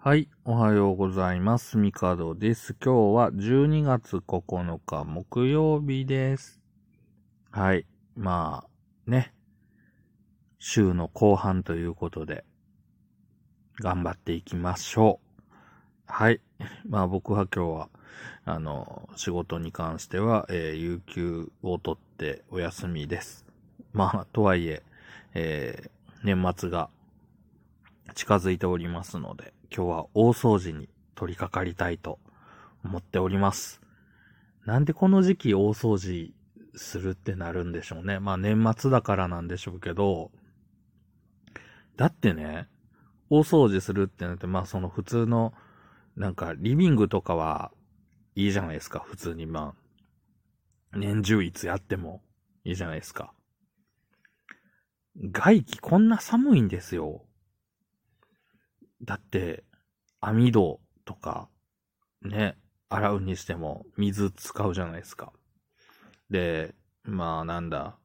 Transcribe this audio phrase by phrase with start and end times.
[0.00, 1.76] はい、おはようございます。
[1.76, 2.76] ミカドです。
[2.80, 6.60] 今日は12月9日木曜日です。
[7.50, 9.34] はい、まあ、ね。
[10.60, 12.44] 週の後半ということで、
[13.80, 15.42] 頑張っていきましょう。
[16.06, 16.40] はい。
[16.88, 17.88] まあ僕は今日は、
[18.44, 23.44] あの、仕事に関しては、えー有給を取ってお休みです。
[23.92, 24.84] まあ、とはいえ、
[25.34, 25.90] えー
[26.22, 26.88] 年末が
[28.14, 32.18] 近づいておりますので、今日は大掃除に取り掛かりたいと
[32.84, 33.80] 思っております。
[34.64, 36.34] なんでこの時期大掃除
[36.74, 38.18] するってなるんでしょうね。
[38.20, 40.30] まあ年末だからなんでしょうけど、
[41.96, 42.68] だってね、
[43.30, 45.52] 大掃除するってなって、まあその普通の、
[46.16, 47.72] なんかリビングとかは
[48.34, 49.74] いいじゃないですか、普通にま
[50.92, 52.22] あ、年中いつやっても
[52.64, 53.32] いいじゃないですか。
[55.32, 57.24] 外気こんな寒いんですよ。
[59.02, 59.64] だって、
[60.20, 61.48] 網戸とか、
[62.22, 62.56] ね、
[62.88, 65.32] 洗うにしても水使うじゃないですか。
[66.30, 67.96] で、まあなんだ、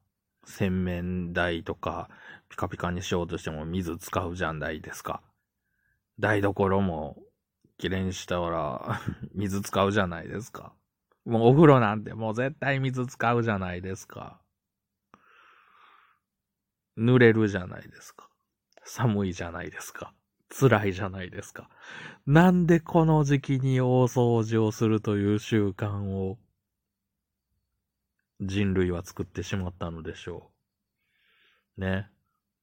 [0.46, 2.10] 洗面台とか
[2.50, 5.22] ピカピカにしようとしても水使うじゃないですか。
[6.20, 7.18] 台所も
[7.78, 9.02] きれいにしたら
[9.34, 10.74] 水使うじゃないですか。
[11.26, 14.42] もうお風呂なんてもう絶対水使うじゃないですか。
[16.98, 18.30] 濡れるじゃないですか。
[18.84, 20.14] 寒いじゃないですか。
[20.50, 21.70] 辛いじゃないですか。
[22.26, 26.38] なんでこの時期に大掃除をするという習慣を
[28.40, 30.52] 人類は作ってしまったのでしょ
[31.78, 31.82] う。
[31.82, 32.10] ね。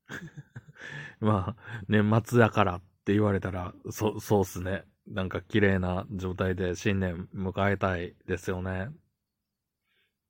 [1.21, 4.85] まあ、年末だからって言われたら、そ、そうっすね。
[5.07, 8.91] なんか綺麗な状態で新年迎えたいですよね。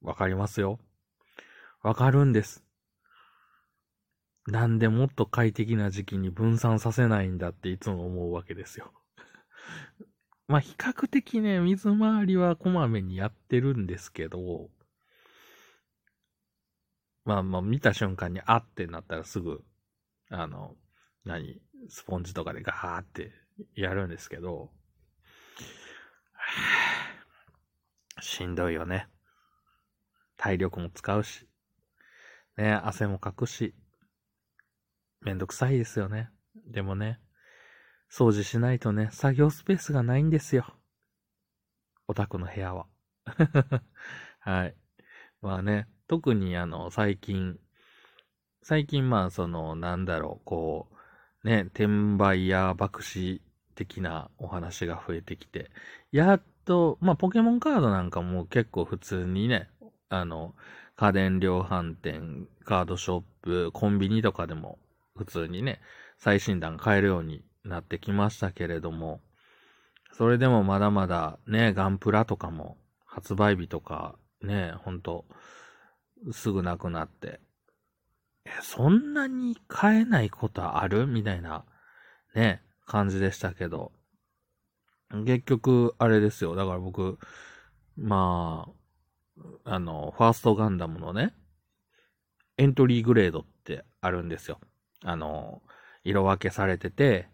[0.01, 0.79] わかりますよ。
[1.83, 2.65] わかるんです。
[4.51, 8.93] なんでもっと快適な時期に分散させないんだっていつも思うわけですよ。
[10.49, 14.71] まあ比較的ね、水回りはこまめにやってるんですけど、
[17.25, 19.65] まあまあ見た瞬間にあってなったらすぐ、
[20.31, 20.77] あの、
[21.25, 23.33] 何、スポンジとかでガーって
[23.75, 24.73] やるんですけど、
[28.21, 29.09] しんどいよね。
[30.37, 31.47] 体力も使うし、
[32.57, 33.75] ね、汗もかくし、
[35.23, 36.31] めんどくさいですよね。
[36.67, 37.21] でもね、
[38.11, 40.75] 掃除しないとね、作業スペースがないんですよ。
[42.09, 42.87] オタクの部屋は。
[44.41, 44.75] はい。
[45.43, 47.59] まあね、特にあの、最近、
[48.63, 50.89] 最近まあその、なんだろう、こ
[51.45, 53.43] う、ね、転売や爆死
[53.75, 55.71] 的なお話が増えてきて、
[56.13, 59.69] やっと、まあポケモンカードなんかも結構普通にね、
[60.09, 60.55] あの、
[60.97, 64.79] 家電量販店、カードショップ、コンビニとかでも
[65.21, 65.83] 普通にね、
[66.17, 69.21] 最新弾買えるようになってきましたけれども、
[70.13, 75.27] それでもまだまだね、ガンプラとかも発売日とかね、ほんと、
[76.33, 77.39] すぐなくなって、
[78.47, 81.67] え、そんなに買えないことあるみたいな、
[82.35, 83.93] ね、感じでしたけど、
[85.11, 86.55] 結局、あれですよ。
[86.55, 87.19] だから僕、
[87.99, 88.71] ま
[89.67, 91.35] あ、あの、ファーストガンダムのね、
[92.57, 94.61] エントリーグレードってあるんですよ。
[95.05, 95.63] あの、
[96.05, 97.29] 色分けされてて、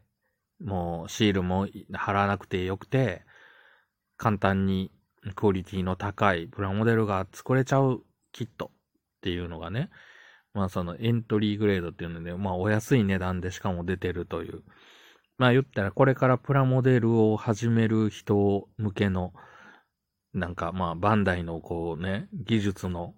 [0.62, 3.24] もうシールも貼らなくてよくて、
[4.16, 4.90] 簡単に
[5.34, 9.90] クオリティの高いプラモデルが作れちゃうキットっていうのがね、
[10.54, 14.62] まあそのエントリーグレードっていうので、まあお安い値段でしかも出てるという。
[15.36, 19.34] まあ言ったらこれからプラモデルを始める人向けの、
[20.32, 23.14] なんかまあバンダイのこうね、技術の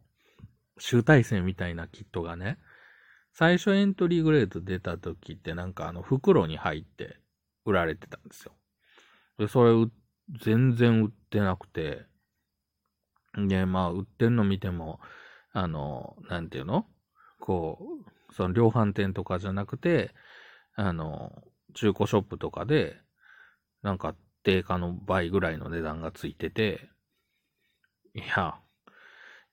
[0.78, 2.58] 集大成みたいなキットがね、
[3.38, 7.18] 最初エントリーグレード出た時ってなんかあの袋に入って
[7.64, 8.52] 売られてたんですよ。
[9.38, 9.86] で、それ
[10.44, 12.04] 全然売ってなくて、
[13.36, 14.98] で、まあ売ってんの見ても、
[15.52, 16.84] あの、なんていうの？
[17.38, 17.78] こ
[18.28, 20.12] う、その量販店とかじゃなくて、
[20.74, 21.30] あの、
[21.74, 22.96] 中古ショップとかで、
[23.82, 26.88] なんか定価の倍ぐらいの値段がついてて、
[28.14, 28.56] いや、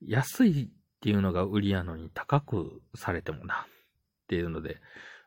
[0.02, 0.68] 安いっ
[1.02, 3.68] ていうのが売りやのに高くされてもな、
[4.26, 4.82] っていうので、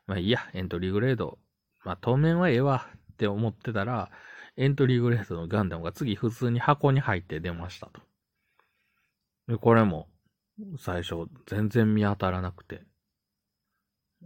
[0.07, 1.39] まあいいや、エントリーグレード、
[1.85, 4.11] まあ当面はええわって思ってたら、
[4.57, 8.01] エントリーグレードのガンダムが次普通に箱に入って出ましたと。
[9.47, 10.09] で、これも、
[10.77, 12.83] 最初全然見当たらなくて、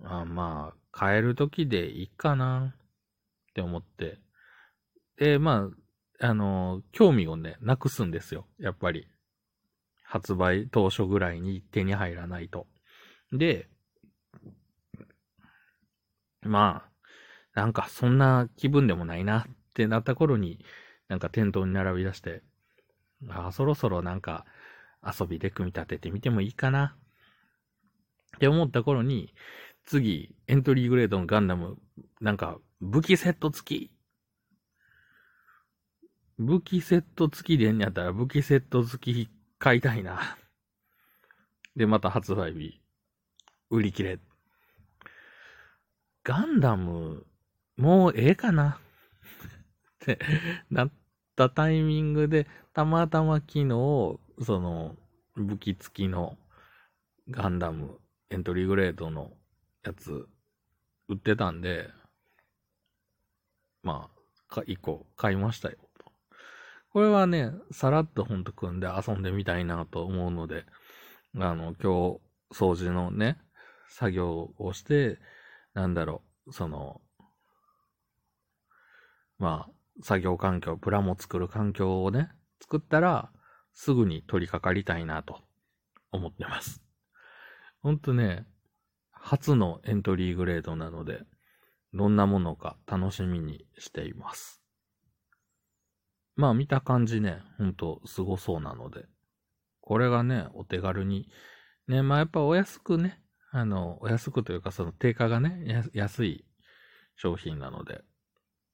[0.03, 4.19] あまあ、買える時でいいかなって思って、
[5.17, 5.69] で、ま
[6.19, 8.47] あ、あの、興味をね、なくすんですよ。
[8.57, 9.07] やっぱり。
[10.03, 12.67] 発売当初ぐらいに手に入らないと。
[13.31, 13.67] で、
[16.45, 16.83] ま
[17.55, 19.43] あ、なんかそんな気分でもないなっ
[19.73, 20.63] てなった頃に、
[21.07, 22.41] なんか店頭に並び出して、
[23.29, 24.45] ああ、そろそろなんか
[25.03, 26.95] 遊びで組み立ててみてもいいかな
[28.35, 29.33] って思った頃に、
[29.85, 31.77] 次、エントリーグレードのガンダム、
[32.21, 33.91] なんか武器セット付き？
[36.39, 39.29] 武器セット付きでんやったら武器セット付き
[39.59, 40.37] 買いたいな。
[41.75, 42.81] で、また発売日、
[43.69, 44.19] 売り切れ。
[46.23, 47.25] ガンダム、
[47.75, 48.79] もうええかな
[50.03, 50.19] って
[50.69, 50.91] なっ
[51.35, 53.67] たタイミングで、たまたま昨日、
[54.41, 54.95] その、
[55.35, 56.37] 武器付きの
[57.29, 57.99] ガンダム、
[58.29, 59.31] エントリーグレードの
[59.83, 60.27] やつ、
[61.09, 61.89] 売ってたんで、
[63.81, 65.77] まあ、か、一個買いましたよ。
[66.89, 70.65] これはね、さらっとほんと組んで遊んでみたいなと思うので、
[71.35, 72.21] あの、今日、
[72.51, 73.39] 掃除のね、
[73.89, 75.17] 作業をして、
[75.73, 77.01] なんだろう、その、
[79.37, 79.71] まあ、
[80.01, 82.29] 作業環境、プラモ作る環境をね、
[82.61, 83.31] 作ったら、
[83.73, 85.41] すぐに取り掛かりたいなと
[86.11, 86.81] 思ってます。
[87.81, 88.45] ほんとね、
[89.11, 91.23] 初のエントリーグレードなので、
[91.93, 94.61] どんなものか楽しみにしています。
[96.35, 99.05] まあ見た感じね、ほんとすごそうなので、
[99.81, 101.29] これがね、お手軽に、
[101.87, 103.22] ね、まあやっぱお安くね、
[103.55, 106.43] あの、お安くというかその定価がね、安い
[107.15, 108.01] 商品なので、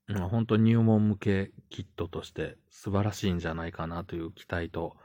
[0.08, 4.96] まあ、本当入門向けキットとして素晴らしいんじゃないかなという期待と、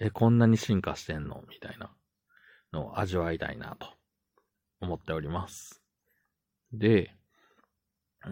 [0.00, 1.92] え、こんなに進化してんのみたいな
[2.72, 3.86] のを味わいたいなと
[4.80, 5.80] 思っております。
[6.72, 7.14] で、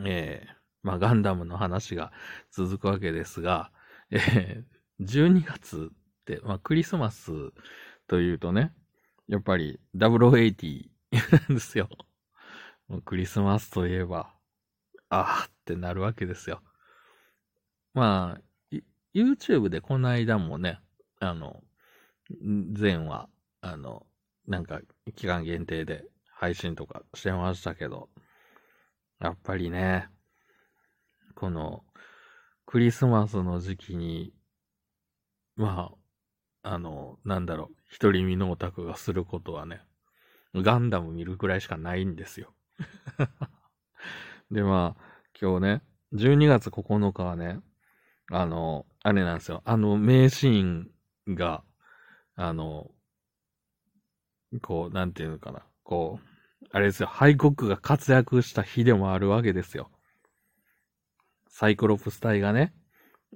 [0.05, 0.53] えー、
[0.83, 2.11] まあ、ガンダムの話が
[2.51, 3.71] 続くわけですが、
[4.11, 7.31] えー、12月って、まあ、クリスマス
[8.09, 8.75] というとね、
[9.29, 11.89] やっぱり0080なんですよ。
[13.05, 14.35] クリスマスといえば、
[15.11, 16.63] ああってなるわけですよ。
[17.93, 18.77] まあ、
[19.15, 20.81] YouTube でこの間もね、
[21.21, 21.63] あの、
[22.79, 23.29] 前は、
[23.61, 24.07] あの、
[24.47, 24.81] なんか
[25.15, 28.09] 期間限定で配信とかしてましたけど、
[29.21, 30.09] やっぱりね、
[31.35, 31.85] この、
[32.65, 34.33] クリスマスの時期に、
[35.57, 35.98] まあ、
[36.63, 39.81] あの、なんだろう、一人身のオタクがすることはね、
[40.55, 42.53] ガンダム見るくらいしかないんですよ。
[44.51, 45.03] で、まあ、
[45.41, 45.83] 今日ね、
[46.15, 47.61] 12月9日はね、
[48.31, 49.63] あの、あれなんですよ。
[49.65, 50.91] あの名シーン
[51.29, 51.63] が、
[52.35, 52.91] あの、
[54.63, 55.63] こう、なんていうのかな。
[55.83, 57.09] こう、あれですよ。
[57.09, 59.91] ハイコックが活躍した日でもあるわけですよ。
[61.49, 62.75] サイクロプス隊がね、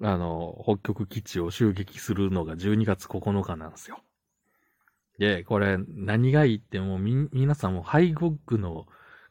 [0.00, 4.00] あの、北極基地を襲撃するのが12月9日なんですよ。
[5.18, 8.86] で、これ、何がいいってもうみ、皆さんもハイゴッグの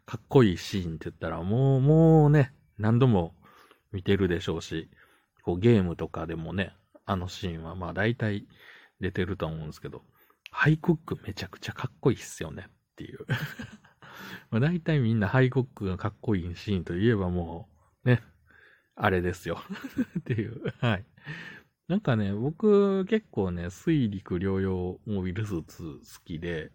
[0.05, 3.35] かっこいいシーンって言ったら、もう、もうね、何度も
[3.91, 4.89] 見てるでしょうし、
[5.43, 6.73] こうゲームとかでもね、
[7.05, 8.45] あのシーンはまあ大体
[8.99, 10.03] 出てると思うんですけど、
[10.51, 13.25] ハイコックめちゃくちゃかっこいいっすよねっていう
[14.51, 17.69] まあ大体みんなハイコックがかっこいいシーンといえばも
[18.03, 18.21] う、ね、
[19.03, 19.57] あれですよ
[20.19, 20.62] っていう。
[20.80, 21.06] はい。
[21.88, 26.71] なんかね、僕結構ね、水陸両用モビルスーツ好きで、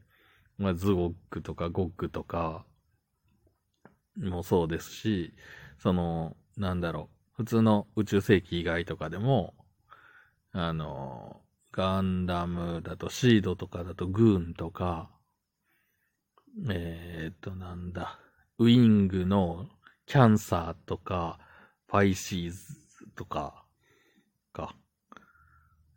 [0.58, 2.66] まあ、ズゴックとかゴックとか
[4.16, 5.34] もそうですし、
[5.78, 9.54] その、なんだろう、普通の宇宙世紀以外とかでも、
[10.50, 15.12] あの、ガンダムだとシードとかだとグーンとか、
[16.68, 18.18] えー、っと、なんだ、
[18.58, 19.68] ウィングの
[20.06, 21.38] キャンサーとか、
[21.96, 22.58] パイシーズ
[23.14, 23.64] とか、
[24.52, 24.76] か。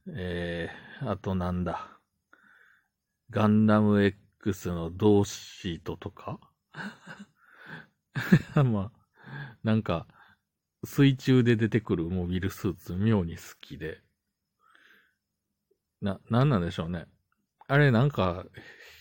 [0.07, 1.99] えー、あとなんだ。
[3.29, 6.39] ガンダム X のドーシートとか
[8.63, 10.07] まあ、なんか、
[10.85, 14.01] 水中で出てくるモビルスーツ妙に好きで。
[15.99, 17.07] な、なんなんでしょうね。
[17.67, 18.45] あれなんか、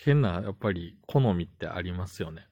[0.03, 2.49] 変な、やっぱり好みってありますよね。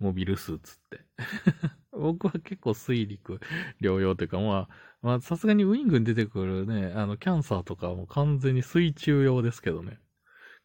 [0.00, 1.06] モビルスーツって
[2.02, 3.40] 僕は結構水陸
[3.80, 9.98] 両用というか、まあ、まあ、さすがにウィングに出てくるね、あの、キャンサーとかも完全に水中用ですけどね。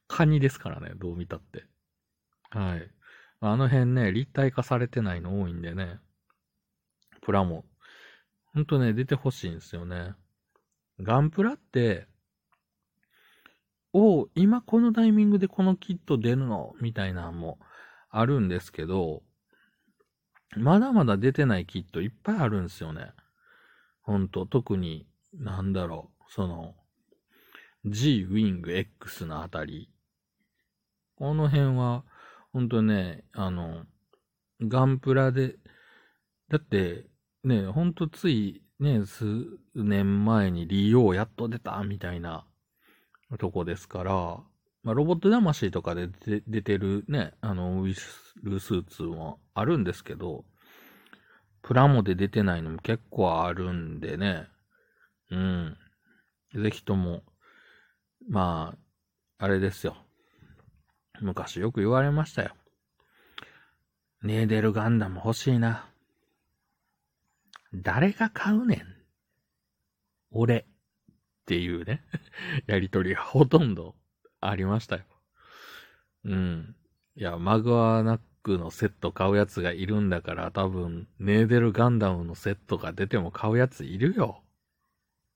[0.07, 1.65] カニですからね、どう見たって。
[2.49, 2.91] はい。
[3.39, 5.99] あの辺ね、立体化されてないの多いんでね。
[7.21, 7.65] プラモ。
[8.53, 10.13] ほんとね、出てほしいんですよね。
[11.01, 12.07] ガンプラって、
[13.93, 16.73] お今このタイミングでこのキット出るの？
[16.81, 17.57] みたいなのも
[18.09, 19.23] あるんですけど、
[20.57, 23.11] まだまだ出てないキットいっぱいあるんですよね。
[24.01, 26.75] ほんと、特に、なんだろう、その、
[27.85, 29.89] G ウィング X のあたり。
[31.15, 32.03] この辺は、
[32.53, 33.85] ほんとね、あの、
[34.61, 35.57] ガンプラで
[36.49, 37.05] だって、
[37.43, 39.25] ね、ほんとつい、ね、数
[39.75, 42.45] 年前に利用やっと出た、みたいな
[43.37, 44.39] とこですから、
[44.87, 46.07] まあ、ロボット魂とかで
[46.47, 47.95] 出てるね、あの、ウィ
[48.41, 50.45] ルスーツもあるんですけど、
[51.61, 54.47] プラモで出てないのも結構あるんでね、
[55.29, 55.77] うん。
[56.55, 57.23] ぜひとも、
[58.29, 58.77] ま
[59.37, 59.97] あ、あれですよ。
[61.19, 62.55] 昔よく言われましたよ。
[64.23, 65.89] ネーデルガンダム欲しいな。
[67.73, 68.85] 誰が買うねん。
[70.31, 70.59] 俺。
[70.59, 70.65] っ
[71.45, 72.05] ていうね、
[72.67, 73.93] やりとりがほとんど
[74.39, 75.03] ありましたよ。
[76.25, 76.75] うん。
[77.15, 84.41] いや、マグワナックのセット買うやつがいるんだから多分、ネーデルガンダムのセットが出ても買うやついるよ。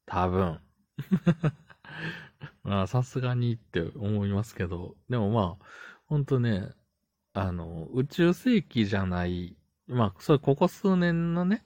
[0.06, 0.60] 多分。
[2.64, 5.66] まあ、さすがにって思いますけど、でもまあ、
[6.06, 6.74] ほんとね、
[7.34, 9.56] あの、宇宙世紀じゃない、
[9.88, 11.64] まあ、それここ数年のね、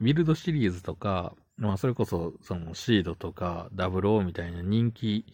[0.00, 5.26] ビルドシリーズとか、まあ、それこそ、その、シードとか、ダブルオーみたいな人気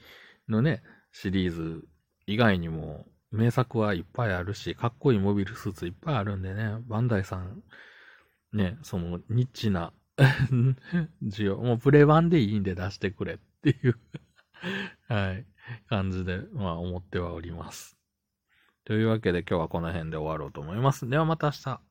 [0.48, 0.82] のね、
[1.12, 1.84] シリーズ
[2.26, 7.62] 以外にも、名作はいっぱいあるし、かっこいいモビルスーツいっぱいあるんでね、バンダイさん、
[8.52, 9.92] ね、その、ニッチな
[11.22, 13.98] 需要、もうプレ版でいいんで出してくれっていう
[15.08, 15.46] はい、
[15.88, 17.96] 感じで、まあ思ってはおります。
[18.84, 21.08] というわけで今日はこの辺で終わろうと思います。
[21.08, 21.89] ではまた明日。